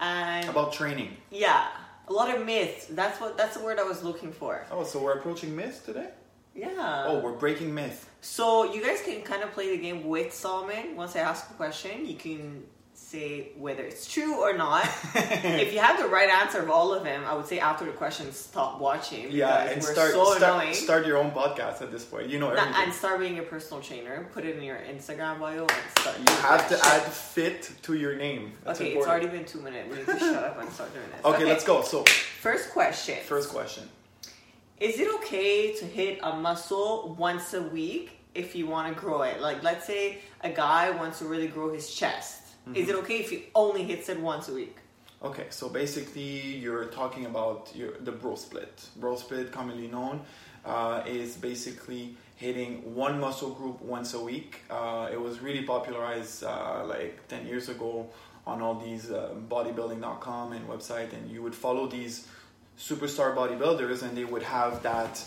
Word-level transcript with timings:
and 0.00 0.48
about 0.48 0.72
training. 0.72 1.16
yeah, 1.30 1.68
a 2.08 2.12
lot 2.12 2.34
of 2.34 2.44
myths. 2.44 2.86
That's 2.86 3.20
what. 3.20 3.36
That's 3.36 3.56
the 3.56 3.64
word 3.64 3.78
I 3.78 3.84
was 3.84 4.02
looking 4.02 4.32
for. 4.32 4.66
Oh, 4.70 4.84
so 4.84 5.02
we're 5.02 5.14
approaching 5.14 5.54
myths 5.54 5.80
today? 5.80 6.08
Yeah. 6.54 7.04
Oh, 7.06 7.20
we're 7.20 7.32
breaking 7.32 7.72
myth. 7.72 8.10
So 8.20 8.72
you 8.72 8.82
guys 8.82 9.00
can 9.02 9.22
kind 9.22 9.42
of 9.42 9.52
play 9.52 9.74
the 9.74 9.80
game 9.80 10.06
with 10.06 10.34
Solomon. 10.34 10.96
Once 10.96 11.16
I 11.16 11.20
ask 11.20 11.48
a 11.50 11.54
question, 11.54 12.06
you 12.06 12.16
can 12.16 12.64
say 13.10 13.48
whether 13.58 13.82
it's 13.82 14.10
true 14.10 14.40
or 14.40 14.56
not. 14.56 14.84
if 15.14 15.72
you 15.72 15.80
have 15.80 15.98
the 15.98 16.08
right 16.08 16.30
answer 16.30 16.60
of 16.62 16.70
all 16.70 16.94
of 16.94 17.02
them, 17.02 17.24
I 17.26 17.34
would 17.34 17.46
say 17.46 17.58
after 17.58 17.84
the 17.84 17.90
question, 17.90 18.30
stop 18.32 18.80
watching. 18.80 19.30
Yeah, 19.30 19.64
and 19.64 19.82
we're 19.82 19.92
start 19.92 20.12
so 20.12 20.36
start, 20.36 20.42
annoying. 20.42 20.74
start 20.74 21.06
your 21.06 21.18
own 21.18 21.32
podcast 21.32 21.82
at 21.82 21.90
this 21.90 22.04
point. 22.04 22.28
You 22.28 22.38
know 22.38 22.50
everything. 22.50 22.72
and 22.76 22.92
start 22.92 23.18
being 23.18 23.38
a 23.40 23.42
personal 23.42 23.82
trainer. 23.82 24.28
Put 24.32 24.44
it 24.44 24.56
in 24.56 24.62
your 24.62 24.78
Instagram 24.78 25.40
bio 25.40 25.62
and 25.62 25.70
start. 25.98 26.16
You 26.18 26.34
have 26.36 26.68
to 26.68 26.76
shit. 26.76 26.86
add 26.86 27.02
fit 27.02 27.70
to 27.82 27.94
your 27.94 28.14
name. 28.14 28.52
That's 28.64 28.80
Okay, 28.80 28.92
it's 28.94 29.06
already 29.06 29.26
been 29.26 29.44
two 29.44 29.60
minutes. 29.60 29.90
We 29.90 29.96
need 29.96 30.06
to 30.06 30.18
shut 30.18 30.44
up 30.44 30.60
and 30.60 30.70
start 30.70 30.94
doing 30.94 31.06
this. 31.10 31.24
Okay, 31.24 31.44
let's 31.44 31.64
go. 31.64 31.82
So, 31.82 32.04
First 32.04 32.70
question. 32.70 33.18
first 33.24 33.48
question. 33.48 33.88
Is 34.78 34.98
it 34.98 35.12
okay 35.16 35.74
to 35.74 35.84
hit 35.84 36.20
a 36.22 36.32
muscle 36.36 37.14
once 37.18 37.52
a 37.54 37.62
week 37.62 38.12
if 38.34 38.54
you 38.54 38.66
want 38.66 38.94
to 38.94 38.98
grow 38.98 39.22
it? 39.22 39.40
Like, 39.40 39.62
let's 39.62 39.84
say 39.86 40.20
a 40.42 40.48
guy 40.50 40.90
wants 40.90 41.18
to 41.18 41.26
really 41.26 41.48
grow 41.48 41.72
his 41.72 41.92
chest. 41.92 42.39
Is 42.66 42.72
Mm-hmm. 42.72 42.90
it 42.90 42.96
okay 42.96 43.18
if 43.20 43.30
he 43.30 43.44
only 43.54 43.82
hits 43.84 44.08
it 44.08 44.20
once 44.20 44.48
a 44.48 44.54
week? 44.54 44.76
Okay, 45.22 45.46
so 45.50 45.68
basically, 45.68 46.56
you're 46.56 46.86
talking 46.86 47.26
about 47.26 47.70
your, 47.74 47.92
the 48.00 48.12
bro 48.12 48.34
split. 48.36 48.88
Bro 48.96 49.16
split, 49.16 49.52
commonly 49.52 49.86
known, 49.88 50.20
uh, 50.64 51.02
is 51.06 51.36
basically 51.36 52.16
hitting 52.36 52.94
one 52.94 53.20
muscle 53.20 53.50
group 53.50 53.82
once 53.82 54.14
a 54.14 54.20
week. 54.20 54.62
Uh, 54.70 55.08
it 55.12 55.20
was 55.20 55.40
really 55.40 55.62
popularized 55.62 56.44
uh, 56.44 56.84
like 56.86 57.26
10 57.28 57.46
years 57.46 57.68
ago 57.68 58.08
on 58.46 58.62
all 58.62 58.74
these 58.74 59.10
uh, 59.10 59.34
bodybuilding.com 59.50 60.52
and 60.52 60.66
website, 60.68 61.12
and 61.12 61.30
you 61.30 61.42
would 61.42 61.54
follow 61.54 61.86
these 61.86 62.26
superstar 62.78 63.34
bodybuilders, 63.36 64.02
and 64.02 64.16
they 64.16 64.24
would 64.24 64.42
have 64.42 64.82
that 64.82 65.22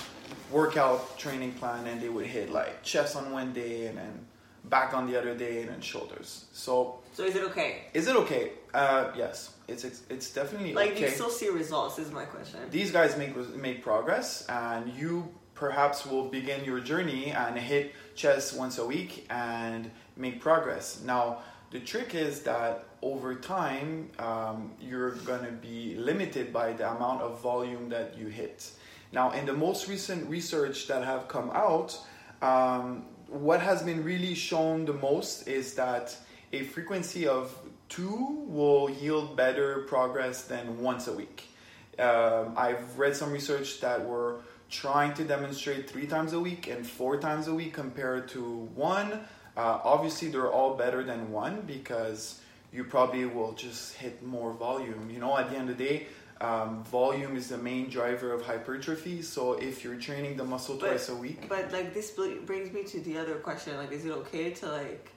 workout 0.52 1.18
training 1.20 1.52
plan, 1.54 1.86
and 1.88 2.02
they 2.02 2.10
would 2.10 2.26
hit 2.26 2.52
like 2.52 2.82
chest 2.84 3.16
on 3.16 3.32
one 3.32 3.54
day, 3.54 3.86
and 3.88 3.98
then 3.98 4.26
back 4.66 4.94
on 4.94 5.10
the 5.10 5.18
other 5.20 5.36
day, 5.36 5.62
and 5.62 5.70
then 5.70 5.82
shoulders. 5.82 6.46
So 6.54 7.00
So 7.14 7.24
is 7.24 7.36
it 7.36 7.44
okay? 7.46 7.86
is 7.94 8.08
it 8.08 8.16
okay? 8.16 8.52
Uh, 8.74 9.12
yes, 9.16 9.54
it's 9.68 9.84
it's, 9.84 10.02
it's 10.10 10.34
definitely 10.34 10.72
okay. 10.72 10.76
Like, 10.76 10.92
okay. 10.92 11.02
you 11.02 11.10
still 11.10 11.30
see 11.30 11.50
results? 11.50 12.00
Is 12.00 12.12
my 12.12 12.26
question. 12.26 12.60
These 12.72 12.92
guys 12.92 13.18
make 13.18 13.36
make 13.56 13.84
progress, 13.84 14.46
and 14.48 14.92
you 14.94 15.30
perhaps 15.54 16.06
will 16.06 16.30
begin 16.30 16.64
your 16.66 16.80
journey 16.80 17.32
and 17.32 17.58
hit 17.58 17.94
chest 18.16 18.58
once 18.58 18.80
a 18.80 18.86
week 18.86 19.28
and 19.30 19.90
make 20.18 20.42
progress. 20.42 21.02
Now, 21.06 21.40
the 21.72 21.80
trick 21.80 22.16
is 22.16 22.42
that 22.42 22.86
over 23.02 23.36
time, 23.36 24.10
um, 24.20 24.72
you're 24.82 25.12
gonna 25.26 25.52
be 25.52 25.96
limited 25.96 26.52
by 26.52 26.74
the 26.74 26.90
amount 26.90 27.22
of 27.22 27.42
volume 27.42 27.90
that 27.90 28.18
you 28.18 28.28
hit. 28.28 28.72
Now, 29.12 29.32
in 29.32 29.46
the 29.46 29.54
most 29.54 29.88
recent 29.88 30.28
research 30.30 30.88
that 30.88 31.04
have 31.04 31.28
come 31.28 31.52
out, 31.52 31.98
um, 32.42 33.06
what 33.34 33.62
has 33.62 33.82
been 33.82 34.04
really 34.04 34.36
shown 34.36 34.86
the 34.86 34.94
most 34.94 35.48
is 35.48 35.74
that 35.74 36.16
a 36.52 36.64
frequency 36.64 37.28
of 37.28 37.56
two 37.90 38.44
will 38.48 38.90
yield 38.90 39.36
better 39.36 39.86
progress 39.88 40.44
than 40.44 40.80
once 40.80 41.08
a 41.08 41.14
week. 41.14 41.50
Um, 41.98 42.54
I've 42.56 42.98
read 42.98 43.16
some 43.16 43.32
research 43.32 43.82
that 43.82 44.06
were 44.06 44.42
trying 44.70 45.14
to 45.16 45.24
demonstrate 45.24 45.90
three 45.90 46.08
times 46.08 46.34
a 46.34 46.40
week 46.40 46.68
and 46.68 46.86
four 46.86 47.18
times 47.18 47.48
a 47.48 47.54
week 47.54 47.74
compared 47.74 48.28
to 48.30 48.70
one. 48.76 49.14
Uh, 49.58 49.80
obviously, 49.84 50.30
they're 50.30 50.52
all 50.52 50.76
better 50.76 51.04
than 51.04 51.32
one 51.32 51.62
because 51.62 52.40
you 52.72 52.84
probably 52.84 53.26
will 53.26 53.54
just 53.54 53.96
hit 53.96 54.24
more 54.24 54.54
volume. 54.54 55.10
You 55.12 55.20
know, 55.20 55.38
at 55.38 55.50
the 55.50 55.58
end 55.58 55.70
of 55.70 55.78
the 55.78 55.84
day, 55.84 56.08
um, 56.42 56.84
volume 56.84 57.36
is 57.38 57.48
the 57.50 57.58
main 57.58 57.90
driver 57.90 58.32
of 58.34 58.42
hypertrophy. 58.46 59.22
So 59.22 59.54
if 59.54 59.84
you're 59.84 59.96
training 59.96 60.38
the 60.38 60.44
muscle 60.44 60.76
But- 60.78 60.90
twice 60.90 61.10
a 61.10 61.16
week, 61.16 61.48
But 61.50 61.72
like 61.72 61.94
this 61.94 62.12
brings 62.12 62.72
me 62.74 62.84
to 62.84 63.00
the 63.02 63.18
other 63.18 63.36
question. 63.36 63.78
Like, 63.78 63.92
is 63.92 64.06
it 64.06 64.12
okay 64.12 64.52
to 64.52 64.68
like 64.72 65.10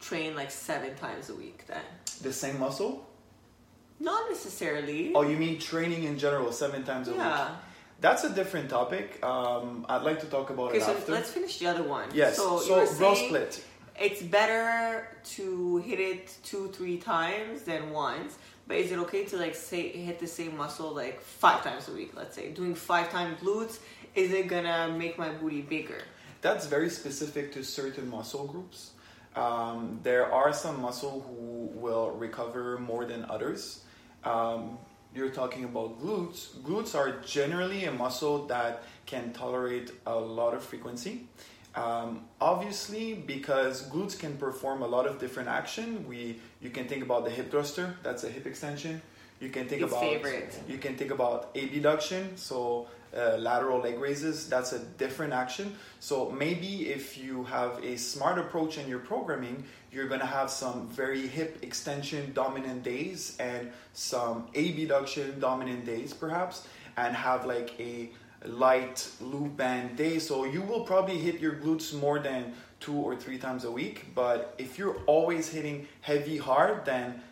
train 0.00 0.34
like 0.36 0.50
seven 0.50 0.94
times 0.96 1.30
a 1.30 1.34
week 1.34 1.64
then? 1.66 1.82
the 2.22 2.32
same 2.32 2.58
muscle. 2.58 3.06
Not 4.00 4.28
necessarily. 4.30 5.12
Oh, 5.14 5.22
you 5.22 5.36
mean 5.36 5.58
training 5.58 6.04
in 6.04 6.18
general, 6.18 6.52
seven 6.52 6.84
times 6.84 7.08
a 7.08 7.12
week? 7.12 7.20
yeah. 7.20 7.56
That's 8.00 8.24
a 8.24 8.30
different 8.30 8.68
topic. 8.68 9.24
Um, 9.24 9.86
I'd 9.88 10.02
like 10.02 10.20
to 10.20 10.26
talk 10.26 10.50
about 10.50 10.68
Okay, 10.68 10.78
it 10.78 10.82
so 10.82 10.92
after. 10.92 11.12
let's 11.12 11.30
finish 11.30 11.58
the 11.58 11.66
other 11.68 11.82
one. 11.82 12.08
yes. 12.12 12.36
So, 12.36 12.58
So, 12.58 12.64
you 12.66 12.80
were 12.90 12.94
bro 12.98 13.14
saying 13.14 13.28
split. 13.28 13.64
It's 13.98 14.20
better 14.22 15.08
to 15.36 15.78
hit 15.78 15.98
it 16.00 16.36
two, 16.44 16.68
three 16.68 16.98
times 16.98 17.62
than 17.62 17.90
once. 17.90 18.36
But 18.66 18.78
is 18.78 18.90
it 18.90 18.98
okay 18.98 19.24
to 19.26 19.36
like 19.36 19.54
say 19.54 19.88
hit 19.88 20.18
the 20.18 20.26
same 20.26 20.56
muscle 20.56 20.92
like 20.92 21.20
five 21.20 21.62
times 21.62 21.88
a 21.88 21.92
week? 21.92 22.12
Let's 22.16 22.34
say 22.34 22.50
doing 22.50 22.74
five 22.74 23.10
times 23.10 23.40
glutes. 23.40 23.78
Is 24.14 24.32
it 24.32 24.48
gonna 24.48 24.94
make 24.96 25.18
my 25.18 25.28
booty 25.30 25.62
bigger? 25.62 26.02
That's 26.40 26.66
very 26.66 26.90
specific 26.90 27.52
to 27.52 27.62
certain 27.62 28.08
muscle 28.08 28.46
groups. 28.46 28.92
Um, 29.36 30.00
there 30.02 30.32
are 30.32 30.52
some 30.52 30.80
muscle 30.80 31.20
who 31.20 31.78
will 31.78 32.10
recover 32.12 32.78
more 32.78 33.04
than 33.04 33.24
others. 33.28 33.84
Um, 34.24 34.78
you're 35.14 35.30
talking 35.30 35.64
about 35.64 36.00
glutes. 36.00 36.48
Glutes 36.58 36.94
are 36.94 37.20
generally 37.20 37.84
a 37.84 37.92
muscle 37.92 38.46
that 38.46 38.82
can 39.04 39.32
tolerate 39.32 39.92
a 40.06 40.14
lot 40.14 40.54
of 40.54 40.62
frequency. 40.62 41.26
Um, 41.76 42.24
obviously, 42.40 43.14
because 43.14 43.88
glutes 43.90 44.18
can 44.18 44.38
perform 44.38 44.82
a 44.82 44.86
lot 44.86 45.06
of 45.06 45.18
different 45.18 45.50
action, 45.50 46.06
we 46.08 46.40
you 46.62 46.70
can 46.70 46.88
think 46.88 47.02
about 47.02 47.24
the 47.24 47.30
hip 47.30 47.50
thruster. 47.50 47.94
That's 48.02 48.24
a 48.24 48.30
hip 48.30 48.46
extension. 48.46 49.02
You 49.40 49.50
can 49.50 49.68
think 49.68 49.82
His 49.82 49.92
about 49.92 50.02
favorite. 50.02 50.58
you 50.66 50.78
can 50.78 50.96
think 50.96 51.10
about 51.10 51.54
abduction, 51.54 52.36
so 52.38 52.86
uh, 53.14 53.36
lateral 53.36 53.80
leg 53.80 53.98
raises. 53.98 54.48
That's 54.48 54.72
a 54.72 54.78
different 54.78 55.34
action. 55.34 55.76
So 56.00 56.30
maybe 56.30 56.88
if 56.88 57.18
you 57.18 57.44
have 57.44 57.84
a 57.84 57.96
smart 57.98 58.38
approach 58.38 58.78
in 58.78 58.88
your 58.88 59.00
programming, 59.00 59.64
you're 59.92 60.08
gonna 60.08 60.24
have 60.24 60.50
some 60.50 60.88
very 60.88 61.26
hip 61.26 61.58
extension 61.62 62.32
dominant 62.32 62.82
days 62.82 63.36
and 63.38 63.70
some 63.92 64.46
abduction 64.54 65.38
dominant 65.40 65.84
days, 65.84 66.14
perhaps, 66.14 66.66
and 66.96 67.14
have 67.14 67.44
like 67.44 67.78
a 67.78 68.10
light 68.44 69.08
loop 69.20 69.56
band 69.56 69.96
day. 69.96 70.18
So 70.18 70.44
you 70.44 70.62
will 70.62 70.80
probably 70.84 71.18
hit 71.18 71.40
your 71.40 71.54
glutes 71.54 71.92
more 71.98 72.18
than 72.18 72.54
two 72.80 72.94
or 72.94 73.16
three 73.16 73.38
times 73.38 73.64
a 73.64 73.70
week. 73.70 74.06
But 74.14 74.54
if 74.58 74.78
you're 74.78 74.96
always 75.06 75.48
hitting 75.48 75.88
heavy 76.02 76.36
hard, 76.36 76.84
then 76.84 77.22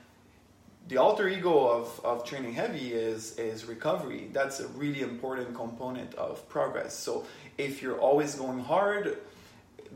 the 0.88 0.98
alter 0.98 1.28
ego 1.28 1.66
of, 1.66 2.00
of 2.04 2.24
training 2.24 2.54
heavy 2.54 2.92
is 2.92 3.38
is 3.38 3.64
recovery. 3.64 4.28
That's 4.32 4.60
a 4.60 4.68
really 4.68 5.00
important 5.02 5.54
component 5.54 6.14
of 6.14 6.46
progress. 6.48 6.94
So 6.94 7.26
if 7.56 7.80
you're 7.82 7.98
always 7.98 8.34
going 8.34 8.60
hard, 8.60 9.18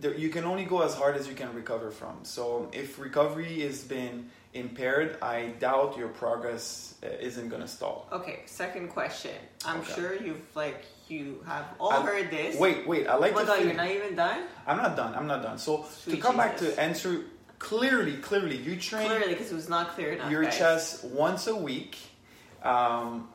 there, 0.00 0.14
you 0.14 0.28
can 0.30 0.44
only 0.44 0.64
go 0.64 0.82
as 0.82 0.94
hard 0.94 1.16
as 1.16 1.28
you 1.28 1.34
can 1.34 1.52
recover 1.54 1.90
from. 1.90 2.20
So 2.22 2.70
if 2.72 2.98
recovery 2.98 3.60
has 3.62 3.82
been 3.82 4.30
impaired, 4.54 5.18
I 5.20 5.48
doubt 5.58 5.98
your 5.98 6.08
progress 6.08 6.94
uh, 7.02 7.08
isn't 7.20 7.48
going 7.48 7.62
to 7.62 7.68
stall. 7.68 8.08
Okay, 8.12 8.40
second 8.46 8.88
question. 8.88 9.34
I'm 9.66 9.80
Okay. 9.80 9.92
sure 9.94 10.14
you've 10.14 10.40
like 10.56 10.86
you 11.10 11.42
have 11.46 11.64
all 11.78 11.92
I- 11.92 12.02
heard 12.02 12.30
this. 12.30 12.58
Wait, 12.58 12.86
wait. 12.86 13.06
I 13.06 13.16
like 13.16 13.32
Oh 13.32 13.36
my 13.36 13.44
god, 13.44 13.64
you're 13.64 13.74
not 13.74 13.90
even 13.90 14.14
done? 14.16 14.44
I'm 14.66 14.76
not 14.76 14.96
done. 14.96 15.14
I'm 15.14 15.26
not 15.26 15.42
done. 15.42 15.58
So 15.58 15.82
to 15.82 15.88
Sweet 15.88 16.20
come 16.22 16.36
back 16.36 16.56
to 16.58 16.78
answer 16.80 17.24
clearly, 17.58 18.16
clearly, 18.18 18.56
you 18.56 18.76
train 18.76 19.06
Clearly, 19.08 19.34
because 19.34 19.50
it 19.50 19.54
was 19.54 19.68
not 19.68 19.90
clear 19.94 20.12
enough. 20.12 20.30
your 20.30 20.44
guys. 20.44 20.56
chest 20.58 21.04
once 21.04 21.46
a 21.48 21.56
week, 21.56 21.96
um, 22.62 23.28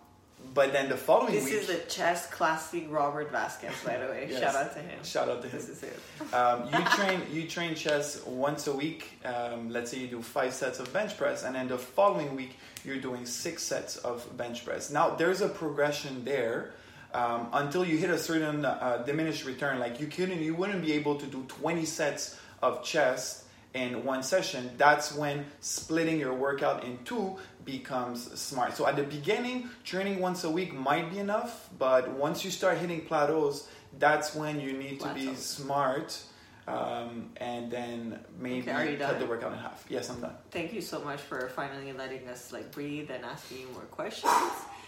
but 0.54 0.72
then 0.74 0.90
the 0.90 0.98
following 0.98 1.34
This 1.34 1.46
week. 1.46 1.54
is 1.54 1.68
the 1.68 1.78
chess 1.90 2.30
classic 2.30 2.86
Robert 2.90 3.32
Vasquez, 3.32 3.74
by 3.86 3.98
the 3.98 4.06
way. 4.08 4.28
Yes. 4.30 4.40
Shout 4.42 4.56
out 4.56 4.74
to 4.74 4.80
him. 4.80 5.04
Shout 5.04 5.30
out 5.30 5.42
to 5.42 5.48
him. 5.50 5.58
This 5.60 5.70
is 5.70 5.84
it. 5.84 6.00
Um, 6.34 6.64
you 6.74 6.86
train 6.98 7.22
you 7.32 7.48
train 7.48 7.76
chest 7.76 8.26
once 8.28 8.68
a 8.68 8.74
week. 8.74 9.12
Um, 9.26 9.70
let's 9.70 9.92
say 9.92 9.98
you 10.00 10.08
do 10.08 10.22
five 10.22 10.54
sets 10.54 10.80
of 10.80 10.92
bench 10.94 11.18
press, 11.18 11.44
and 11.44 11.56
then 11.56 11.68
the 11.68 11.78
following 11.78 12.36
week 12.36 12.56
you're 12.86 13.00
doing 13.00 13.26
six 13.26 13.64
sets 13.64 13.98
of 13.98 14.36
bench 14.38 14.66
press. 14.66 14.90
Now 14.92 15.12
there's 15.16 15.42
a 15.42 15.50
progression 15.50 16.24
there 16.26 16.72
um, 17.14 17.48
until 17.54 17.86
you 17.86 17.98
hit 17.98 18.10
a 18.10 18.18
certain 18.18 18.66
uh, 18.66 19.04
diminished 19.06 19.46
return. 19.46 19.80
Like 19.80 20.00
you 20.00 20.08
couldn't, 20.08 20.42
you 20.42 20.56
wouldn't 20.56 20.82
be 20.82 20.94
able 20.94 21.16
to 21.16 21.26
do 21.26 21.44
20 21.48 21.86
sets 21.86 22.40
of 22.62 22.84
chest 22.84 23.46
in 23.74 24.04
one 24.04 24.24
session. 24.24 24.72
That's 24.78 25.14
when 25.14 25.46
splitting 25.60 26.20
your 26.20 26.34
workout 26.34 26.84
in 26.84 27.00
two 27.06 27.38
becomes 27.66 28.40
smart. 28.40 28.76
So 28.76 28.88
at 28.88 28.96
the 28.96 29.04
beginning, 29.04 29.70
training 29.84 30.20
once 30.20 30.44
a 30.44 30.50
week 30.50 30.74
might 30.74 31.12
be 31.12 31.20
enough, 31.20 31.70
but 31.78 32.10
once 32.12 32.44
you 32.46 32.52
start 32.52 32.78
hitting 32.78 33.02
plateaus, 33.02 33.68
that's 34.00 34.36
when 34.36 34.60
you 34.60 34.74
need 34.74 35.00
to 35.02 35.14
be 35.14 35.34
smart 35.36 36.20
um, 36.68 37.30
and 37.38 37.70
then 37.70 38.20
maybe 38.40 38.72
Okay, 38.72 38.96
cut 38.96 39.20
the 39.20 39.26
workout 39.26 39.52
in 39.52 39.60
half. 39.60 39.86
Yes, 39.90 40.10
I'm 40.10 40.22
done. 40.22 40.36
Thank 40.52 40.74
you 40.74 40.82
so 40.82 41.04
much 41.04 41.20
for 41.20 41.50
finally 41.50 41.92
letting 41.94 42.28
us 42.28 42.54
like 42.54 42.72
breathe 42.72 43.12
and 43.12 43.26
asking 43.26 43.72
more 43.74 43.84
questions. 43.84 44.32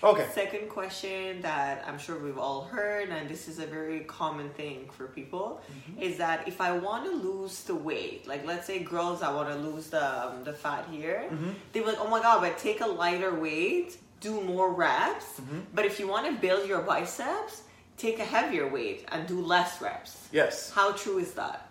Okay. 0.04 0.28
Second 0.34 0.70
question 0.70 1.42
that 1.42 1.84
I'm 1.88 1.98
sure 1.98 2.20
we've 2.20 2.38
all 2.38 2.64
heard, 2.64 3.10
and 3.10 3.28
this 3.30 3.48
is 3.48 3.60
a 3.60 3.66
very 3.66 4.02
common 4.02 4.50
thing 4.52 4.90
for 4.92 5.08
people, 5.08 5.62
Mm-hmm. 5.90 6.02
is 6.02 6.18
that 6.18 6.48
if 6.48 6.62
I 6.62 6.72
want 6.78 7.06
to 7.06 7.12
lose 7.12 7.64
the 7.64 7.76
weight, 7.76 8.28
like 8.28 8.46
let's 8.46 8.68
say 8.68 8.80
girls, 8.80 9.22
I 9.22 9.34
want 9.34 9.50
to 9.50 9.56
lose 9.56 9.88
the 9.90 10.06
um, 10.28 10.44
the 10.44 10.54
fat 10.54 10.86
here, 10.92 11.26
Mm-hmm. 11.32 11.52
they're 11.72 11.86
like, 11.86 11.98
oh 12.00 12.08
my 12.10 12.22
god, 12.22 12.42
but 12.42 12.58
take 12.58 12.82
a 12.82 12.88
lighter 12.88 13.34
weight, 13.34 13.98
do 14.20 14.42
more 14.42 14.72
reps. 14.74 15.40
Mm-hmm. 15.40 15.60
But 15.74 15.86
if 15.86 16.00
you 16.00 16.08
want 16.08 16.26
to 16.28 16.34
build 16.34 16.68
your 16.68 16.82
biceps, 16.82 17.64
take 17.98 18.20
a 18.20 18.26
heavier 18.26 18.68
weight 18.68 19.06
and 19.12 19.26
do 19.28 19.40
less 19.42 19.82
reps. 19.82 20.28
Yes. 20.32 20.70
How 20.72 20.92
true 20.92 21.18
is 21.20 21.34
that? 21.34 21.62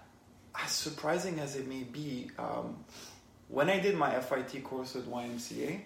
as 0.64 0.70
surprising 0.70 1.40
as 1.40 1.56
it 1.56 1.66
may 1.66 1.82
be, 1.82 2.30
um, 2.38 2.76
when 3.48 3.68
I 3.68 3.80
did 3.80 3.96
my 3.96 4.20
FIT 4.20 4.62
course 4.62 4.94
at 4.94 5.02
YMCA, 5.02 5.80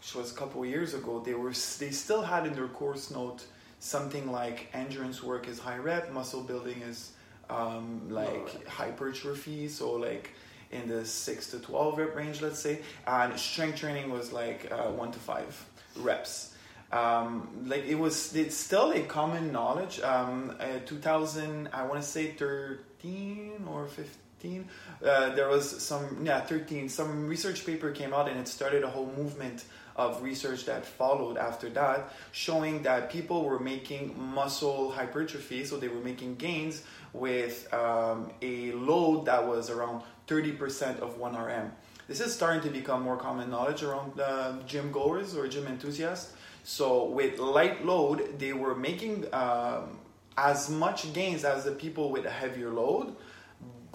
which 0.00 0.14
was 0.14 0.32
a 0.32 0.34
couple 0.34 0.62
of 0.62 0.68
years 0.68 0.94
ago, 0.94 1.20
they 1.20 1.34
were 1.34 1.52
they 1.78 1.90
still 1.90 2.22
had 2.22 2.46
in 2.46 2.54
their 2.54 2.68
course 2.68 3.10
note 3.10 3.44
something 3.80 4.32
like 4.32 4.68
endurance 4.72 5.22
work 5.22 5.46
is 5.46 5.58
high 5.58 5.76
rep, 5.76 6.10
muscle 6.10 6.42
building 6.42 6.80
is 6.80 7.12
um, 7.50 8.08
like 8.08 8.46
rep. 8.46 8.66
hypertrophy, 8.66 9.68
so 9.68 9.92
like 9.92 10.32
in 10.70 10.88
the 10.88 11.04
six 11.04 11.50
to 11.50 11.58
twelve 11.58 11.98
rep 11.98 12.16
range, 12.16 12.40
let's 12.40 12.58
say, 12.58 12.78
and 13.06 13.38
strength 13.38 13.76
training 13.76 14.10
was 14.10 14.32
like 14.32 14.72
uh, 14.72 14.90
one 14.90 15.12
to 15.12 15.18
five 15.18 15.52
reps. 15.96 16.54
Um, 16.92 17.66
like 17.66 17.84
it 17.84 17.96
was, 17.96 18.34
it's 18.34 18.56
still 18.56 18.92
a 18.92 19.02
common 19.02 19.52
knowledge. 19.52 20.00
Um, 20.00 20.56
uh, 20.58 20.78
2000, 20.86 21.68
I 21.74 21.82
want 21.84 22.02
to 22.02 22.08
say 22.08 22.32
13 22.32 23.68
or 23.68 23.86
15. 23.86 24.06
Uh, 24.42 25.34
there 25.34 25.48
was 25.48 25.82
some, 25.82 26.24
yeah, 26.24 26.40
13. 26.40 26.88
Some 26.88 27.26
research 27.26 27.66
paper 27.66 27.90
came 27.90 28.12
out 28.12 28.28
and 28.28 28.38
it 28.38 28.48
started 28.48 28.84
a 28.84 28.88
whole 28.88 29.12
movement 29.16 29.64
of 29.96 30.22
research 30.22 30.64
that 30.64 30.84
followed 30.86 31.36
after 31.36 31.68
that, 31.70 32.12
showing 32.32 32.82
that 32.82 33.10
people 33.10 33.44
were 33.44 33.58
making 33.58 34.18
muscle 34.18 34.90
hypertrophy, 34.90 35.64
so 35.64 35.76
they 35.76 35.88
were 35.88 36.00
making 36.00 36.36
gains 36.36 36.82
with 37.12 37.72
um, 37.74 38.30
a 38.40 38.72
load 38.72 39.26
that 39.26 39.46
was 39.46 39.68
around 39.68 40.02
30% 40.26 41.00
of 41.00 41.18
1RM. 41.18 41.70
This 42.08 42.20
is 42.20 42.34
starting 42.34 42.62
to 42.62 42.70
become 42.70 43.02
more 43.02 43.16
common 43.16 43.50
knowledge 43.50 43.82
around 43.82 44.18
uh, 44.18 44.54
gym 44.66 44.90
goers 44.90 45.36
or 45.36 45.46
gym 45.48 45.66
enthusiasts. 45.66 46.32
So 46.64 47.04
with 47.04 47.38
light 47.38 47.84
load, 47.84 48.38
they 48.38 48.52
were 48.52 48.74
making 48.74 49.32
um, 49.32 49.98
as 50.36 50.70
much 50.70 51.12
gains 51.12 51.44
as 51.44 51.64
the 51.64 51.72
people 51.72 52.10
with 52.10 52.24
a 52.26 52.30
heavier 52.30 52.70
load, 52.70 53.14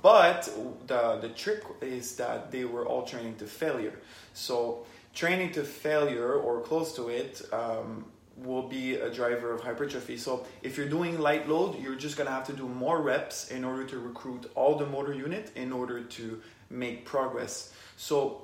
but 0.05 0.47
the 0.85 1.17
the 1.19 1.29
trick 1.29 1.63
is 1.81 2.15
that 2.17 2.51
they 2.51 2.63
were 2.63 2.85
all 2.85 3.03
training 3.11 3.37
to 3.37 3.47
failure. 3.47 3.97
So 4.33 4.85
training 5.15 5.53
to 5.53 5.63
failure 5.63 6.31
or 6.31 6.61
close 6.61 6.95
to 6.97 7.09
it 7.09 7.41
um, 7.51 8.05
will 8.37 8.67
be 8.67 8.97
a 9.07 9.09
driver 9.09 9.51
of 9.51 9.61
hypertrophy. 9.61 10.17
So 10.17 10.45
if 10.61 10.77
you're 10.77 10.93
doing 10.97 11.19
light 11.19 11.49
load, 11.49 11.81
you're 11.81 11.95
just 11.95 12.17
gonna 12.17 12.29
have 12.29 12.45
to 12.51 12.53
do 12.53 12.67
more 12.67 13.01
reps 13.01 13.49
in 13.49 13.65
order 13.65 13.83
to 13.85 13.97
recruit 13.97 14.45
all 14.53 14.75
the 14.77 14.85
motor 14.85 15.11
unit 15.11 15.51
in 15.55 15.71
order 15.73 16.03
to 16.17 16.39
make 16.69 17.03
progress. 17.03 17.73
So 17.97 18.43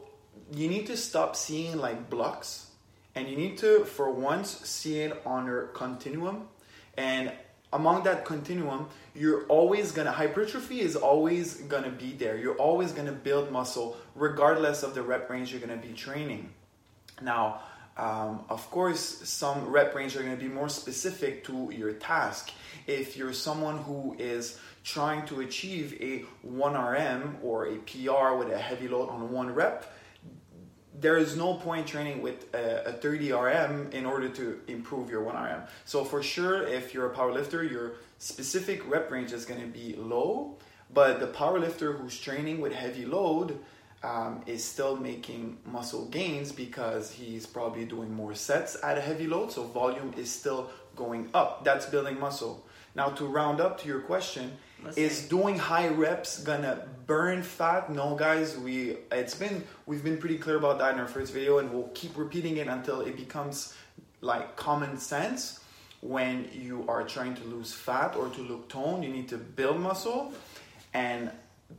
you 0.52 0.68
need 0.68 0.88
to 0.88 0.98
stop 0.98 1.36
seeing 1.36 1.78
like 1.78 2.10
blocks 2.10 2.72
and 3.14 3.30
you 3.30 3.38
need 3.38 3.60
to 3.60 3.86
for 3.86 4.10
once 4.10 4.50
see 4.68 5.02
it 5.02 5.14
on 5.28 5.46
your 5.46 5.68
continuum 5.82 6.48
and 6.98 7.32
among 7.74 8.04
that 8.04 8.26
continuum 8.26 8.88
you're 9.14 9.44
always 9.48 9.92
gonna 9.92 10.12
hypertrophy 10.12 10.82
is 10.82 10.96
always 10.96 11.56
gonna 11.56 11.90
be 11.90 12.14
there. 12.14 12.38
You're 12.38 12.56
always 12.56 12.92
gonna 12.92 13.12
build 13.12 13.52
muscle 13.52 13.98
regardless 14.16 14.84
of 14.84 14.94
the 14.94 15.02
rep 15.02 15.30
range 15.30 15.52
you're 15.52 15.62
gonna 15.62 15.78
be 15.78 15.94
training. 15.94 16.50
Now 17.22 17.62
um, 17.98 18.46
of 18.50 18.70
course 18.72 19.02
some 19.28 19.70
rep 19.70 19.94
range 19.94 20.16
are 20.16 20.24
to 20.24 20.36
be 20.38 20.48
more 20.48 20.70
specific 20.70 21.44
to 21.46 21.72
your 21.72 21.94
task. 21.94 22.52
If 22.88 23.18
you're 23.18 23.34
someone 23.34 23.80
who 23.80 24.16
is 24.18 24.58
trying 24.84 25.26
to 25.28 25.42
achieve 25.42 25.98
a 26.02 26.24
1rm 26.48 27.44
or 27.44 27.68
a 27.68 27.76
pr 27.76 28.36
with 28.36 28.52
a 28.52 28.58
heavy 28.58 28.88
load 28.88 29.10
on 29.10 29.32
one 29.32 29.54
rep 29.54 29.94
there 31.00 31.18
is 31.18 31.36
no 31.36 31.54
point 31.56 31.88
training 31.88 32.22
with 32.22 32.54
a, 32.54 32.90
a 32.90 32.94
30 32.94 33.32
RM 33.32 33.90
in 33.92 34.06
order 34.06 34.30
to 34.30 34.60
improve 34.68 35.10
your 35.10 35.24
1 35.24 35.36
RM. 35.36 35.62
So 35.86 36.04
for 36.04 36.22
sure, 36.22 36.68
if 36.68 36.94
you're 36.94 37.12
a 37.12 37.16
powerlifter, 37.16 37.70
your 37.70 37.94
specific 38.20 38.88
rep 38.90 39.10
range 39.10 39.32
is 39.32 39.46
going 39.46 39.62
to 39.62 39.68
be 39.68 39.96
low, 39.96 40.58
but 40.94 41.20
the 41.20 41.28
powerlifter 41.28 41.98
who's 41.98 42.20
training 42.20 42.60
with 42.60 42.74
heavy 42.74 43.06
load 43.06 43.60
um, 44.04 44.42
is 44.48 44.64
still 44.64 44.96
making 44.96 45.58
muscle 45.66 46.06
gains 46.08 46.52
because 46.52 47.12
he's 47.12 47.46
probably 47.46 47.86
doing 47.86 48.14
more 48.14 48.34
sets 48.34 48.76
at 48.84 48.98
a 48.98 49.02
heavy 49.02 49.28
load, 49.28 49.52
so 49.52 49.64
volume 49.64 50.14
is 50.18 50.32
still 50.32 50.70
going 50.96 51.30
up. 51.34 51.64
That's 51.64 51.86
building 51.86 52.20
muscle. 52.20 52.66
Now 52.96 53.10
to 53.10 53.26
round 53.26 53.62
up 53.62 53.80
to 53.82 53.88
your 53.88 54.02
question, 54.02 54.58
Is 54.96 55.28
doing 55.28 55.58
high 55.58 55.88
reps 55.90 56.44
gonna 56.44 56.88
burn 57.06 57.44
fat? 57.44 57.90
No, 57.90 58.16
guys. 58.16 58.58
We 58.58 58.98
it's 59.12 59.36
been 59.36 59.64
we've 59.86 60.04
been 60.04 60.18
pretty 60.18 60.38
clear 60.38 60.58
about 60.58 60.80
that 60.80 60.94
in 60.94 61.00
our 61.00 61.08
first 61.08 61.34
video, 61.34 61.60
and 61.60 61.72
we'll 61.72 61.92
keep 61.94 62.18
repeating 62.18 62.58
it 62.58 62.68
until 62.68 63.02
it 63.02 63.16
becomes 63.16 63.76
like 64.22 64.56
common 64.56 64.98
sense. 64.98 65.60
When 66.02 66.50
you 66.52 66.86
are 66.88 67.04
trying 67.04 67.36
to 67.36 67.44
lose 67.44 67.74
fat 67.74 68.16
or 68.16 68.30
to 68.30 68.42
look 68.42 68.70
toned, 68.70 69.04
you 69.04 69.12
need 69.12 69.30
to 69.30 69.38
build 69.38 69.80
muscle 69.80 70.34
and 70.96 71.32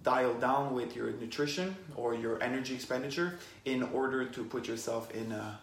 dial 0.04 0.34
down 0.34 0.74
with 0.74 0.94
your 0.94 1.10
nutrition 1.12 1.76
or 1.96 2.14
your 2.14 2.42
energy 2.42 2.74
expenditure 2.74 3.38
in 3.64 3.82
order 3.82 4.24
to 4.26 4.44
put 4.44 4.68
yourself 4.68 5.10
in 5.10 5.32
a. 5.32 5.60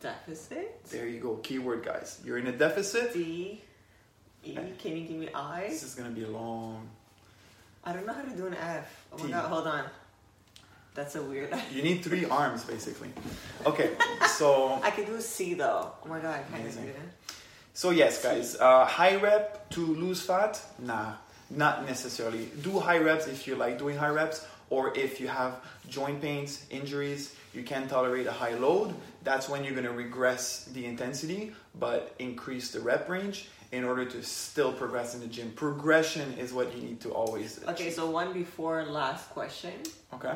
Deficit? 0.00 0.84
There 0.84 1.08
you 1.08 1.20
go, 1.20 1.36
keyword, 1.36 1.84
guys. 1.84 2.20
You're 2.24 2.38
in 2.38 2.46
a 2.46 2.52
deficit. 2.52 3.12
D. 3.12 3.60
E. 4.44 4.54
Can 4.78 4.96
you 4.96 5.04
give 5.06 5.16
me 5.16 5.28
I? 5.34 5.66
This 5.68 5.82
is 5.82 5.94
gonna 5.94 6.10
be 6.10 6.24
long. 6.24 6.88
I 7.84 7.92
don't 7.92 8.06
know 8.06 8.12
how 8.12 8.22
to 8.22 8.30
do 8.36 8.46
an 8.46 8.54
F. 8.54 9.06
Oh 9.12 9.18
my 9.18 9.26
T. 9.26 9.30
god, 9.32 9.48
hold 9.48 9.66
on. 9.66 9.84
That's 10.94 11.14
a 11.16 11.22
weird. 11.22 11.54
You 11.72 11.82
need 11.82 12.02
three 12.04 12.24
arms, 12.26 12.64
basically. 12.64 13.10
Okay, 13.66 13.90
so 14.36 14.78
I 14.82 14.90
can 14.90 15.04
do 15.04 15.14
a 15.14 15.20
C 15.20 15.54
though. 15.54 15.92
Oh 16.04 16.08
my 16.08 16.18
god, 16.20 16.40
I 16.40 16.42
can't 16.50 16.62
Amazing. 16.62 16.86
do 16.86 16.92
that. 16.92 17.34
So 17.74 17.90
yes, 17.90 18.22
guys, 18.22 18.56
uh, 18.56 18.84
high 18.84 19.16
rep 19.16 19.70
to 19.70 19.80
lose 19.80 20.20
fat? 20.20 20.60
Nah, 20.78 21.14
not 21.48 21.86
necessarily. 21.86 22.46
Do 22.62 22.78
high 22.78 22.98
reps 22.98 23.26
if 23.26 23.46
you 23.46 23.54
like 23.54 23.78
doing 23.78 23.96
high 23.96 24.10
reps, 24.10 24.46
or 24.68 24.96
if 24.96 25.20
you 25.20 25.28
have 25.28 25.56
joint 25.88 26.20
pains, 26.20 26.66
injuries, 26.70 27.34
you 27.54 27.62
can't 27.62 27.88
tolerate 27.88 28.26
a 28.26 28.32
high 28.32 28.54
load. 28.54 28.94
That's 29.22 29.48
when 29.48 29.64
you're 29.64 29.74
gonna 29.74 29.92
regress 29.92 30.64
the 30.74 30.84
intensity, 30.84 31.52
but 31.78 32.14
increase 32.18 32.70
the 32.72 32.80
rep 32.80 33.08
range 33.08 33.48
in 33.72 33.84
order 33.84 34.04
to 34.04 34.22
still 34.22 34.72
progress 34.72 35.14
in 35.14 35.20
the 35.20 35.26
gym. 35.26 35.50
Progression 35.56 36.34
is 36.34 36.52
what 36.52 36.76
you 36.76 36.82
need 36.82 37.00
to 37.00 37.10
always. 37.10 37.58
Okay, 37.62 37.72
achieve. 37.72 37.94
so 37.94 38.10
one 38.10 38.32
before 38.32 38.84
last 38.84 39.30
question. 39.30 39.72
okay. 40.12 40.34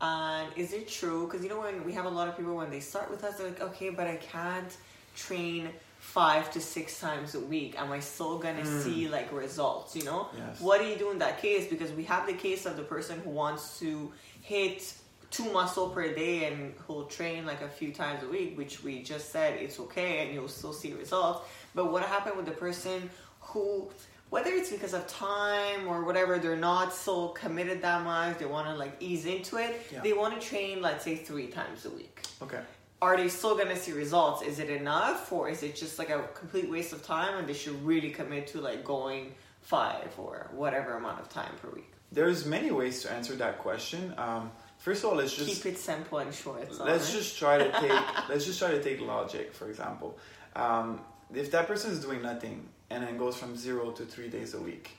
And 0.00 0.48
is 0.56 0.72
it 0.72 0.88
true? 0.88 1.26
Because 1.26 1.42
you 1.42 1.50
know 1.50 1.60
when 1.60 1.84
we 1.84 1.92
have 1.92 2.04
a 2.04 2.08
lot 2.08 2.28
of 2.28 2.36
people 2.36 2.56
when 2.56 2.70
they 2.70 2.80
start 2.80 3.10
with 3.10 3.24
us, 3.24 3.36
they're 3.36 3.48
like, 3.48 3.60
okay, 3.60 3.90
but 3.90 4.06
I 4.06 4.16
can't 4.16 4.76
train 5.16 5.70
five 5.98 6.52
to 6.52 6.60
six 6.60 7.00
times 7.00 7.34
a 7.34 7.40
week. 7.40 7.74
Am 7.78 7.90
I 7.90 7.98
still 7.98 8.38
gonna 8.38 8.62
mm. 8.62 8.82
see 8.82 9.08
like 9.08 9.32
results? 9.32 9.96
You 9.96 10.04
know, 10.04 10.28
Yes. 10.36 10.60
what 10.60 10.80
do 10.80 10.86
you 10.86 10.96
do 10.96 11.10
in 11.10 11.18
that 11.18 11.42
case? 11.42 11.68
Because 11.68 11.90
we 11.92 12.04
have 12.04 12.26
the 12.26 12.32
case 12.32 12.64
of 12.64 12.76
the 12.76 12.84
person 12.84 13.20
who 13.20 13.30
wants 13.30 13.80
to 13.80 14.12
hit 14.40 14.94
two 15.30 15.50
muscle 15.52 15.88
per 15.90 16.12
day 16.14 16.46
and 16.46 16.74
who'll 16.86 17.04
train 17.04 17.44
like 17.46 17.60
a 17.62 17.68
few 17.68 17.92
times 17.92 18.22
a 18.22 18.28
week, 18.28 18.56
which 18.56 18.82
we 18.82 19.02
just 19.02 19.30
said 19.30 19.54
it's 19.60 19.78
okay 19.78 20.24
and 20.24 20.34
you'll 20.34 20.48
still 20.48 20.72
see 20.72 20.92
results. 20.94 21.46
But 21.74 21.92
what 21.92 22.02
happened 22.02 22.36
with 22.36 22.46
the 22.46 22.52
person 22.52 23.10
who 23.40 23.90
whether 24.30 24.50
it's 24.50 24.70
because 24.70 24.92
of 24.92 25.06
time 25.06 25.88
or 25.88 26.04
whatever, 26.04 26.38
they're 26.38 26.54
not 26.54 26.92
so 26.92 27.28
committed 27.28 27.80
that 27.80 28.04
much, 28.04 28.36
they 28.38 28.44
wanna 28.44 28.74
like 28.76 28.92
ease 29.00 29.24
into 29.24 29.56
it, 29.56 29.86
Yeah. 29.90 30.00
they 30.00 30.12
wanna 30.12 30.38
train 30.38 30.82
let's 30.82 31.02
say 31.04 31.16
three 31.16 31.46
times 31.46 31.86
a 31.86 31.90
week 31.90 32.20
Okay. 32.42 32.60
are 33.00 33.16
they 33.16 33.28
still 33.28 33.54
going 33.54 33.68
to 33.68 33.76
see 33.76 33.92
results? 33.92 34.42
Is 34.42 34.58
it 34.58 34.68
enough, 34.68 35.32
or 35.32 35.48
is 35.48 35.62
it 35.62 35.76
just 35.76 35.98
like 35.98 36.10
a 36.10 36.20
complete 36.34 36.68
waste 36.68 36.92
of 36.92 37.02
time, 37.06 37.38
and 37.38 37.48
they 37.48 37.54
should 37.54 37.80
really 37.86 38.10
commit 38.10 38.48
to 38.48 38.60
like 38.60 38.84
going 38.84 39.34
five 39.62 40.10
or 40.18 40.50
whatever 40.52 40.94
amount 40.94 41.20
of 41.20 41.28
time 41.28 41.52
per 41.62 41.68
week? 41.70 41.90
There's 42.10 42.44
many 42.44 42.70
ways 42.70 43.02
to 43.02 43.12
answer 43.12 43.34
that 43.36 43.60
question. 43.60 44.14
Um, 44.18 44.50
first 44.78 45.04
of 45.04 45.10
all, 45.10 45.16
let's 45.16 45.34
just 45.34 45.62
Keep 45.62 45.74
it 45.74 45.78
simple 45.78 46.18
and 46.18 46.32
short. 46.34 46.68
let's 46.80 47.12
just 47.12 47.38
try 47.38 47.58
to 47.58 47.70
take 47.80 48.28
let's 48.28 48.44
just 48.46 48.58
try 48.58 48.70
to 48.70 48.82
take 48.82 49.00
logic 49.00 49.52
for 49.52 49.68
example. 49.68 50.18
Um, 50.56 51.00
if 51.34 51.50
that 51.50 51.66
person 51.66 51.90
is 51.92 52.00
doing 52.00 52.22
nothing 52.22 52.66
and 52.90 53.04
then 53.04 53.18
goes 53.18 53.36
from 53.36 53.56
zero 53.56 53.90
to 53.92 54.04
three 54.04 54.28
days 54.28 54.54
a 54.54 54.60
week 54.60 54.90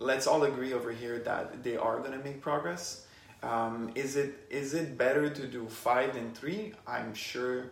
let's 0.00 0.26
all 0.26 0.42
agree 0.44 0.72
over 0.72 0.90
here 0.90 1.18
that 1.20 1.62
they 1.62 1.76
are 1.76 1.98
going 2.00 2.12
to 2.18 2.24
make 2.24 2.40
progress. 2.40 3.06
Um, 3.42 3.90
is 3.94 4.16
it 4.16 4.46
is 4.50 4.74
it 4.74 4.98
better 4.98 5.30
to 5.30 5.46
do 5.46 5.66
five 5.68 6.14
than 6.14 6.32
three? 6.32 6.72
I'm 6.86 7.14
sure 7.14 7.70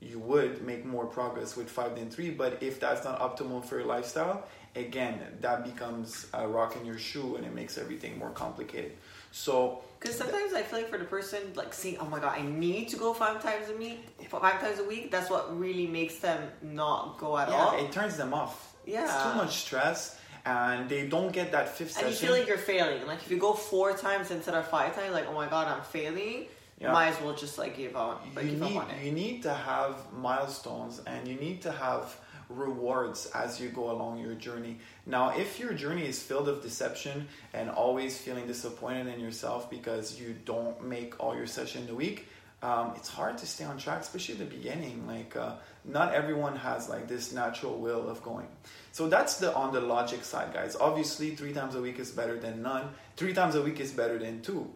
you 0.00 0.18
would 0.18 0.62
make 0.64 0.84
more 0.84 1.06
progress 1.06 1.56
with 1.56 1.68
five 1.68 1.96
than 1.96 2.08
three 2.10 2.30
but 2.30 2.62
if 2.62 2.78
that's 2.78 3.04
not 3.04 3.18
optimal 3.18 3.64
for 3.64 3.78
your 3.78 3.86
lifestyle 3.86 4.46
again 4.76 5.18
that 5.40 5.64
becomes 5.64 6.28
a 6.34 6.46
rock 6.46 6.76
in 6.76 6.84
your 6.86 6.98
shoe 6.98 7.34
and 7.34 7.44
it 7.44 7.52
makes 7.52 7.76
everything 7.76 8.16
more 8.16 8.30
complicated 8.30 8.92
so 9.32 9.80
Because 10.00 10.16
sometimes 10.16 10.52
I 10.54 10.62
feel 10.62 10.78
like 10.80 10.90
for 10.90 10.98
the 10.98 11.04
person, 11.04 11.40
like 11.54 11.72
saying, 11.74 11.96
"Oh 12.00 12.06
my 12.06 12.20
god, 12.20 12.38
I 12.38 12.42
need 12.42 12.88
to 12.90 12.96
go 12.96 13.12
five 13.14 13.42
times 13.42 13.68
a 13.68 13.76
week, 13.76 13.98
five 14.28 14.60
times 14.60 14.78
a 14.78 14.84
week," 14.84 15.10
that's 15.10 15.28
what 15.30 15.58
really 15.58 15.86
makes 15.86 16.16
them 16.26 16.40
not 16.62 17.18
go 17.18 17.36
at 17.36 17.48
yeah, 17.48 17.54
all. 17.56 17.78
it 17.78 17.90
turns 17.92 18.16
them 18.16 18.32
off. 18.32 18.74
Yeah. 18.86 19.04
It's 19.04 19.22
too 19.24 19.34
much 19.36 19.56
stress 19.66 20.18
and 20.46 20.88
they 20.88 21.06
don't 21.08 21.32
get 21.32 21.52
that 21.52 21.68
fifth 21.76 21.98
and 21.98 22.08
you 22.08 22.14
feel 22.14 22.32
like 22.32 22.46
you're 22.46 22.56
failing. 22.56 23.06
Like 23.06 23.18
if 23.24 23.30
you 23.30 23.38
go 23.38 23.52
four 23.52 23.92
times 23.92 24.30
instead 24.30 24.54
of 24.54 24.66
five 24.68 24.94
times, 24.96 25.12
like, 25.12 25.26
"Oh 25.28 25.34
my 25.34 25.48
god, 25.48 25.66
I'm 25.68 25.82
failing," 25.82 26.46
Yeah. 26.80 26.92
might 26.92 27.08
as 27.08 27.20
well 27.20 27.34
just 27.34 27.58
like 27.58 27.76
give 27.76 27.96
up, 27.96 28.24
like, 28.36 28.44
you 28.44 28.52
give 28.52 28.60
need 28.60 28.76
up 28.76 28.84
on 28.84 28.90
it. 28.92 29.04
you 29.04 29.12
need 29.12 29.42
to 29.42 29.52
have 29.52 29.94
milestones 30.12 31.00
and 31.06 31.26
you 31.26 31.34
need 31.34 31.60
to 31.62 31.72
have 31.72 32.16
rewards 32.48 33.26
as 33.34 33.60
you 33.60 33.68
go 33.68 33.90
along 33.90 34.18
your 34.18 34.34
journey. 34.34 34.78
Now, 35.06 35.36
if 35.36 35.58
your 35.58 35.72
journey 35.72 36.06
is 36.06 36.22
filled 36.22 36.48
of 36.48 36.62
deception 36.62 37.28
and 37.52 37.70
always 37.70 38.18
feeling 38.18 38.46
disappointed 38.46 39.06
in 39.06 39.20
yourself 39.20 39.70
because 39.70 40.20
you 40.20 40.34
don't 40.44 40.84
make 40.84 41.18
all 41.22 41.36
your 41.36 41.46
session 41.46 41.86
the 41.86 41.94
week, 41.94 42.26
um, 42.60 42.94
it's 42.96 43.08
hard 43.08 43.38
to 43.38 43.46
stay 43.46 43.64
on 43.64 43.78
track, 43.78 44.00
especially 44.00 44.34
at 44.34 44.40
the 44.40 44.56
beginning. 44.56 45.06
Like, 45.06 45.36
uh, 45.36 45.54
not 45.84 46.12
everyone 46.12 46.56
has 46.56 46.88
like 46.88 47.06
this 47.06 47.32
natural 47.32 47.78
will 47.78 48.08
of 48.08 48.22
going. 48.22 48.48
So 48.90 49.08
that's 49.08 49.36
the 49.38 49.54
on 49.54 49.72
the 49.72 49.80
logic 49.80 50.24
side, 50.24 50.52
guys. 50.52 50.74
Obviously, 50.74 51.36
three 51.36 51.52
times 51.52 51.76
a 51.76 51.80
week 51.80 52.00
is 52.00 52.10
better 52.10 52.38
than 52.38 52.62
none. 52.62 52.88
Three 53.16 53.32
times 53.32 53.54
a 53.54 53.62
week 53.62 53.78
is 53.78 53.92
better 53.92 54.18
than 54.18 54.42
two. 54.42 54.68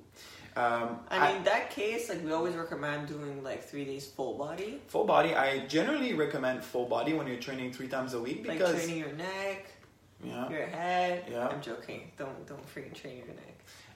Um, 0.55 0.99
I 1.11 1.29
mean, 1.29 1.37
in 1.39 1.45
that 1.45 1.71
case, 1.71 2.09
like 2.11 2.23
we 2.25 2.31
always 2.33 2.55
recommend 2.55 3.09
doing 3.09 3.43
like 3.43 3.63
three 3.65 3.85
days 3.85 4.07
full 4.07 4.37
body, 4.37 4.81
Full 4.89 5.05
body, 5.05 5.35
I 5.35 5.67
generally 5.67 6.13
recommend 6.13 6.63
full 6.63 6.85
body 6.87 7.15
when 7.15 7.27
you're 7.27 7.39
training 7.39 7.73
three 7.73 7.89
times 7.89 8.13
a 8.15 8.21
week 8.21 8.47
like 8.47 8.59
training 8.59 8.99
your 8.99 9.13
neck, 9.13 9.67
yeah. 10.23 10.49
your 10.51 10.67
head. 10.67 11.25
Yeah. 11.31 11.49
I'm 11.49 11.63
joking. 11.63 12.11
Don't 12.19 12.47
don't 12.47 12.67
freaking 12.75 12.95
train 12.95 13.17
your 13.19 13.27
neck. 13.29 13.49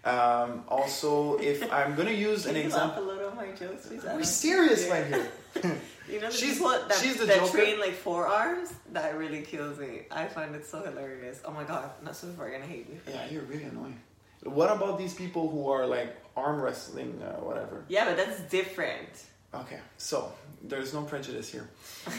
Um, 0.04 0.62
also, 0.68 1.36
if 1.38 1.70
I'm 1.78 1.94
gonna 1.94 2.10
use 2.12 2.46
Can 2.46 2.56
an 2.56 2.62
laugh 2.62 2.66
example, 2.66 3.02
a 3.02 3.06
little 3.12 3.28
at 3.30 3.36
my 3.36 3.50
jokes, 3.52 3.86
please? 3.88 4.02
We're 4.04 4.22
serious 4.24 4.88
right 4.88 5.06
here. 5.06 5.28
You 6.08 6.20
know, 6.20 6.30
the 6.30 6.36
She's- 6.36 6.54
people 6.54 6.70
that, 6.70 6.92
she's 7.02 7.16
the 7.16 7.26
that 7.26 7.40
joker. 7.40 7.58
train 7.58 7.80
like 7.80 7.94
forearms, 7.94 8.72
that 8.92 9.18
really 9.18 9.42
kills 9.42 9.80
me. 9.80 10.02
I 10.08 10.26
find 10.26 10.54
it 10.54 10.64
so 10.64 10.80
hilarious. 10.80 11.40
Oh 11.44 11.50
my 11.50 11.64
god, 11.64 11.90
not 12.04 12.14
so 12.14 12.28
far 12.28 12.48
gonna 12.48 12.64
hate 12.64 12.88
me. 12.88 13.00
Yeah, 13.08 13.14
that. 13.14 13.32
you're 13.32 13.42
really 13.42 13.64
annoying. 13.64 14.00
What 14.46 14.70
about 14.70 14.98
these 14.98 15.14
people 15.14 15.48
who 15.48 15.70
are 15.70 15.86
like 15.86 16.16
arm 16.36 16.60
wrestling, 16.60 17.20
uh, 17.22 17.40
whatever? 17.40 17.84
Yeah, 17.88 18.04
but 18.06 18.16
that's 18.16 18.40
different. 18.42 19.24
Okay, 19.54 19.78
so 19.96 20.32
there's 20.62 20.92
no 20.92 21.02
prejudice 21.02 21.50
here. 21.50 21.68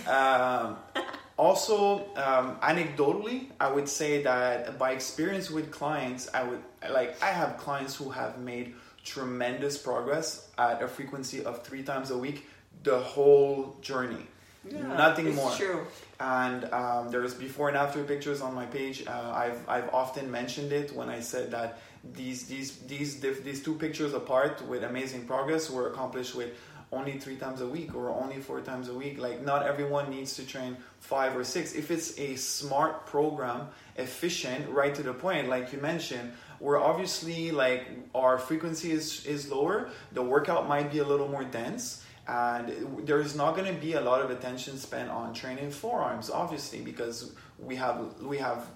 Um, 0.07 0.77
also, 1.37 2.05
um, 2.15 2.57
anecdotally, 2.61 3.47
I 3.59 3.71
would 3.71 3.87
say 3.87 4.23
that 4.23 4.79
by 4.79 4.91
experience 4.91 5.49
with 5.49 5.71
clients, 5.71 6.29
I 6.33 6.43
would 6.43 6.61
like 6.89 7.21
I 7.21 7.31
have 7.31 7.57
clients 7.57 7.95
who 7.95 8.09
have 8.09 8.39
made 8.39 8.75
tremendous 9.03 9.77
progress 9.77 10.49
at 10.57 10.81
a 10.81 10.87
frequency 10.87 11.43
of 11.43 11.63
three 11.63 11.83
times 11.83 12.11
a 12.11 12.17
week 12.17 12.45
the 12.83 12.99
whole 12.99 13.75
journey. 13.81 14.25
Yeah, 14.69 14.81
Nothing 14.81 15.27
it's 15.27 15.35
more. 15.35 15.51
True. 15.51 15.85
And 16.19 16.65
um, 16.73 17.11
there's 17.11 17.33
before 17.33 17.69
and 17.69 17.77
after 17.77 18.03
pictures 18.03 18.41
on 18.41 18.53
my 18.53 18.65
page. 18.65 19.05
Uh, 19.07 19.31
I've 19.33 19.69
I've 19.69 19.89
often 19.93 20.31
mentioned 20.31 20.71
it 20.73 20.93
when 20.93 21.09
I 21.09 21.19
said 21.19 21.51
that 21.51 21.79
these 22.13 22.47
these 22.47 22.77
these 22.79 23.19
these 23.19 23.63
two 23.63 23.75
pictures 23.75 24.13
apart 24.13 24.65
with 24.67 24.83
amazing 24.83 25.25
progress 25.25 25.69
were 25.69 25.87
accomplished 25.87 26.35
with 26.35 26.51
only 26.91 27.19
three 27.19 27.35
times 27.35 27.59
a 27.59 27.67
week 27.67 27.93
or 27.93 28.09
only 28.09 28.39
four 28.39 28.61
times 28.61 28.87
a 28.87 28.93
week. 28.93 29.17
Like 29.17 29.43
not 29.43 29.65
everyone 29.65 30.09
needs 30.09 30.35
to 30.35 30.45
train 30.45 30.77
five 30.99 31.35
or 31.35 31.43
six. 31.43 31.73
If 31.73 31.91
it's 31.91 32.17
a 32.17 32.35
smart 32.35 33.05
program, 33.05 33.67
efficient, 33.97 34.69
right 34.69 34.95
to 34.95 35.03
the 35.03 35.13
point, 35.13 35.49
like 35.49 35.73
you 35.73 35.79
mentioned, 35.79 36.31
where 36.59 36.79
obviously 36.79 37.51
like 37.51 37.87
our 38.15 38.37
frequency 38.37 38.91
is 38.91 39.25
is 39.25 39.51
lower, 39.51 39.89
the 40.13 40.23
workout 40.23 40.67
might 40.67 40.91
be 40.91 40.99
a 40.99 41.05
little 41.05 41.27
more 41.27 41.43
dense 41.43 42.03
and 42.27 43.05
there's 43.07 43.35
not 43.35 43.55
going 43.55 43.73
to 43.73 43.79
be 43.79 43.93
a 43.93 44.01
lot 44.01 44.21
of 44.21 44.29
attention 44.29 44.77
spent 44.77 45.09
on 45.09 45.33
training 45.33 45.71
forearms 45.71 46.29
obviously 46.29 46.81
because 46.81 47.31
we 47.57 47.75
have 47.75 48.21
we 48.21 48.37
have 48.37 48.67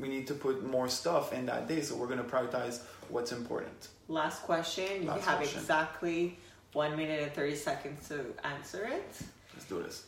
we 0.00 0.08
need 0.08 0.26
to 0.26 0.34
put 0.34 0.64
more 0.64 0.88
stuff 0.88 1.32
in 1.32 1.46
that 1.46 1.68
day 1.68 1.80
so 1.82 1.94
we're 1.96 2.06
going 2.06 2.18
to 2.22 2.24
prioritize 2.24 2.80
what's 3.08 3.32
important 3.32 3.88
Last 4.08 4.42
question. 4.42 5.06
Last 5.06 5.16
You 5.16 5.22
have 5.30 5.38
question. 5.38 5.60
exactly 5.60 6.38
one 6.72 6.96
minute 6.96 7.22
and 7.22 7.32
thirty 7.32 7.54
seconds 7.56 8.08
to 8.08 8.24
answer 8.44 8.84
it. 8.84 9.08
let's 9.54 9.66
do 9.68 9.82
this 9.82 10.06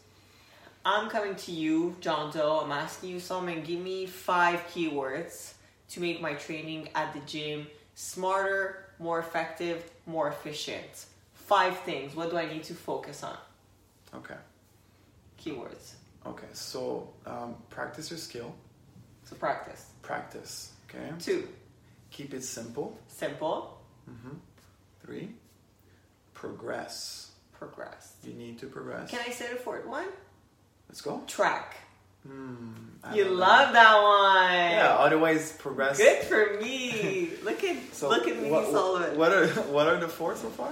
I'm 0.84 1.08
coming 1.08 1.34
to 1.34 1.50
you, 1.50 1.96
John 2.00 2.30
Doe. 2.30 2.60
I'm 2.62 2.70
asking 2.70 3.10
you, 3.10 3.18
Solomon, 3.18 3.64
give 3.64 3.80
me 3.80 4.06
five 4.06 4.60
keywords 4.72 5.54
to 5.90 6.00
make 6.00 6.20
my 6.20 6.34
training 6.34 6.90
at 6.94 7.12
the 7.12 7.18
gym 7.20 7.66
smarter, 7.96 8.84
more 9.00 9.18
effective, 9.18 9.82
more 10.06 10.28
efficient. 10.28 11.06
Five 11.34 11.76
things. 11.80 12.14
What 12.14 12.30
do 12.30 12.36
I 12.38 12.46
need 12.46 12.62
to 12.64 12.74
focus 12.74 13.22
on? 13.24 13.36
okay 14.14 14.36
Keywords. 15.42 15.94
okay 16.24 16.46
so 16.52 17.08
um, 17.26 17.54
practice 17.70 18.10
your 18.10 18.18
skill 18.18 18.54
So 19.26 19.36
practice. 19.36 19.86
practice 20.02 20.72
okay 20.88 21.10
Two, 21.18 21.48
keep 22.10 22.32
it 22.34 22.42
simple 22.44 22.98
simple, 23.08 23.78
hmm 24.06 24.36
three 25.04 25.30
progress 26.34 27.30
progress. 27.52 28.14
you 28.24 28.32
need 28.34 28.58
to 28.58 28.66
progress 28.66 29.10
Can 29.10 29.20
I 29.26 29.30
say 29.30 29.48
the 29.52 29.56
fourth 29.56 29.86
one? 29.86 30.06
let's 30.88 31.00
go 31.00 31.22
Track. 31.26 31.76
I 33.04 33.14
You 33.14 33.24
love 33.26 33.72
that 33.72 34.02
one. 34.02 34.70
yeah 34.72 34.96
otherwise 34.98 35.52
progress 35.52 35.96
Good 35.98 36.22
for 36.24 36.58
me. 36.60 37.30
look 37.44 37.62
at 37.64 37.76
So 37.92 38.08
look 38.08 38.26
at 38.28 38.40
me, 38.40 38.50
what, 38.50 38.70
Solomon. 38.70 39.16
What 39.16 39.32
are 39.32 39.46
what 39.74 39.86
are 39.88 39.98
the 40.00 40.08
four 40.08 40.34
so 40.36 40.48
far? 40.50 40.70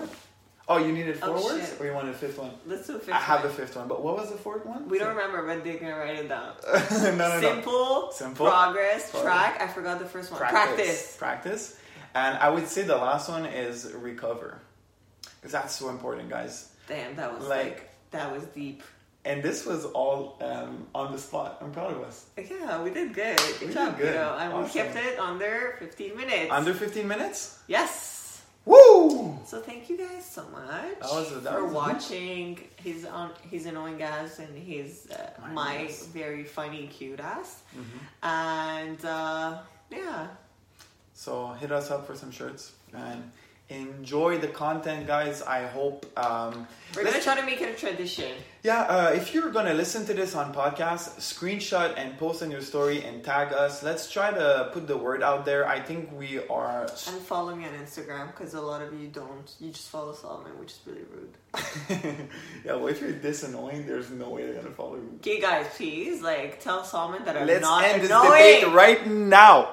Oh, 0.67 0.79
you 0.79 0.93
needed 0.93 1.19
four 1.19 1.29
Oh, 1.37 1.45
words, 1.45 1.69
shit. 1.69 1.81
or 1.81 1.87
you 1.87 1.93
wanted 1.93 2.15
a 2.15 2.19
fifth 2.19 2.39
one? 2.39 2.51
Let's 2.67 2.87
do 2.87 2.97
a 2.97 2.99
fifth 2.99 3.15
I 3.15 3.19
have 3.19 3.41
one. 3.41 3.49
the 3.49 3.55
fifth 3.55 3.77
one, 3.77 3.87
but 3.87 4.03
what 4.03 4.17
was 4.17 4.31
the 4.31 4.39
fourth 4.39 4.65
one? 4.65 4.89
We 4.89 4.99
don't 4.99 5.15
remember, 5.15 5.47
but 5.47 5.63
they're 5.63 5.77
gonna 5.77 5.97
write 5.99 6.17
it 6.19 6.29
down. 6.29 6.55
no, 6.91 7.11
no, 7.17 7.41
no. 7.41 7.41
Simple, 7.41 8.11
Simple. 8.13 8.47
progress, 8.47 9.11
Progress. 9.11 9.23
track. 9.23 9.61
I 9.61 9.69
forgot 9.73 9.99
the 9.99 10.07
first 10.07 10.31
one. 10.31 10.41
Practice. 10.41 11.17
Practice. 11.19 11.77
And 12.15 12.39
I 12.39 12.49
would 12.49 12.67
say 12.67 12.83
the 12.83 12.97
last 12.97 13.29
one 13.29 13.45
is 13.45 13.93
recover, 13.93 14.59
because 15.37 15.53
that's 15.53 15.75
so 15.75 15.91
important, 15.91 16.31
guys. 16.31 16.71
Damn, 16.89 17.15
that 17.17 17.37
was 17.39 17.47
Like- 17.47 17.65
like, 17.67 17.91
that 18.13 18.33
was 18.33 18.45
deep. 18.47 18.83
And 19.27 19.43
this 19.43 19.65
was 19.67 19.85
all 19.87 20.37
um, 20.43 20.87
on 20.95 21.11
the 21.13 21.19
spot. 21.19 21.59
I'm 21.63 21.73
proud 21.73 21.93
of 21.93 22.03
us. 22.03 22.27
Yeah, 22.39 22.83
we 22.83 22.91
did 22.91 23.15
good. 23.15 23.37
Good 23.59 23.69
We 23.69 23.75
job, 23.75 23.97
did 23.99 24.13
good. 24.13 24.17
and 24.17 24.63
we 24.63 24.69
kept 24.71 24.97
it 24.97 25.19
under 25.19 25.77
15 25.79 26.15
minutes. 26.17 26.51
Under 26.53 26.73
15 26.75 27.09
minutes. 27.09 27.59
yes. 27.67 28.43
Woo! 28.67 29.34
So 29.47 29.61
thank 29.61 29.89
you 29.91 29.97
guys 29.99 30.25
so 30.25 30.43
much 30.51 31.01
was 31.03 31.29
for 31.47 31.67
watching 31.67 32.59
his 32.83 33.05
on 33.05 33.31
his 33.51 33.67
annoying 33.67 34.03
ass 34.03 34.39
and 34.39 34.57
his 34.57 35.09
uh, 35.11 35.31
My 35.53 35.89
very 36.13 36.45
funny 36.45 36.87
cute 36.87 37.21
ass. 37.21 37.63
Mhm. 37.77 37.99
And 38.23 39.05
uh, 39.05 39.59
yeah, 39.91 40.29
So 41.13 41.53
hit 41.61 41.71
us 41.73 41.91
up 41.91 42.07
for 42.07 42.15
some 42.17 42.31
shirts 42.31 42.73
and 42.93 43.31
enjoy 43.69 44.39
the 44.39 44.49
content, 44.49 45.07
guys. 45.07 45.43
I 45.43 45.67
hope. 45.67 46.07
Um, 46.19 46.67
We're 46.95 47.05
gonna 47.05 47.21
try 47.21 47.35
to 47.41 47.47
make 47.47 47.61
it 47.61 47.75
a 47.75 47.79
tradition. 47.79 48.33
yeah, 48.63 48.83
uh, 48.83 49.11
if 49.15 49.35
you're 49.35 49.51
gonna 49.51 49.75
listen 49.75 50.05
to 50.07 50.15
this 50.15 50.35
on 50.35 50.53
podcast, 50.55 51.19
screenshot 51.19 51.95
and 51.97 52.17
post 52.19 52.43
on 52.43 52.51
your 52.51 52.61
story 52.61 53.03
and 53.03 53.25
tag 53.25 53.53
us. 53.53 53.83
Let's 53.83 54.11
try 54.11 54.31
to 54.31 54.71
put 54.73 54.87
the 54.87 54.97
word 54.97 55.23
out 55.23 55.45
there. 55.45 55.67
I 55.67 55.81
think 55.81 56.11
we 56.13 56.47
are. 56.49 56.83
And 56.83 57.21
follow 57.23 57.55
me 57.55 57.65
on 57.65 57.73
Instagram 57.85 58.29
because 58.29 58.55
a 58.55 58.61
lot 58.61 58.83
of 58.83 58.93
you 59.01 59.09
don't. 59.09 59.51
You 59.61 59.71
just 59.71 59.89
follow 59.89 60.13
Solomon, 60.13 60.59
which 60.59 60.73
is 60.73 60.81
really 60.87 61.05
rude. 61.15 61.35
yeah, 62.65 62.75
well, 62.75 62.89
if 62.89 63.01
you're 63.01 63.13
this 63.13 63.45
annoying, 63.45 63.87
there's 63.87 64.11
no 64.11 64.29
way 64.29 64.45
they're 64.45 64.55
gonna 64.63 64.75
follow 64.75 64.97
you. 64.97 65.11
Okay, 65.21 65.41
guys, 65.41 65.67
please 65.77 66.23
like 66.23 66.61
tell 66.61 66.85
Solomon 66.85 67.25
that 67.25 67.37
I'm 67.37 67.47
Let's 67.47 67.63
not 67.63 67.85
end 67.85 68.03
this 68.03 68.11
debate 68.11 68.69
right 68.75 69.07
now. 69.07 69.63